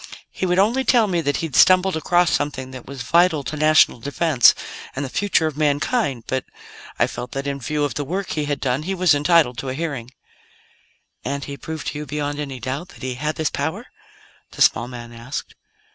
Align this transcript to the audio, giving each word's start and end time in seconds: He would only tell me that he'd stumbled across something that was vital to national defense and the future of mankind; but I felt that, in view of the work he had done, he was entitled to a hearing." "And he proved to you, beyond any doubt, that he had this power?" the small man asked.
He 0.31 0.47
would 0.47 0.57
only 0.57 0.83
tell 0.83 1.05
me 1.05 1.21
that 1.21 1.37
he'd 1.45 1.55
stumbled 1.55 1.95
across 1.95 2.31
something 2.31 2.71
that 2.71 2.87
was 2.87 3.03
vital 3.03 3.43
to 3.43 3.55
national 3.55 3.99
defense 3.99 4.55
and 4.95 5.05
the 5.05 5.09
future 5.11 5.45
of 5.45 5.55
mankind; 5.55 6.23
but 6.25 6.43
I 6.97 7.05
felt 7.05 7.33
that, 7.33 7.45
in 7.45 7.59
view 7.59 7.83
of 7.83 7.93
the 7.93 8.03
work 8.03 8.31
he 8.31 8.45
had 8.45 8.59
done, 8.59 8.81
he 8.81 8.95
was 8.95 9.13
entitled 9.13 9.59
to 9.59 9.69
a 9.69 9.75
hearing." 9.75 10.09
"And 11.23 11.43
he 11.43 11.55
proved 11.55 11.85
to 11.89 11.99
you, 11.99 12.07
beyond 12.07 12.39
any 12.39 12.59
doubt, 12.59 12.87
that 12.89 13.03
he 13.03 13.13
had 13.13 13.35
this 13.35 13.51
power?" 13.51 13.85
the 14.53 14.63
small 14.63 14.87
man 14.87 15.13
asked. 15.13 15.53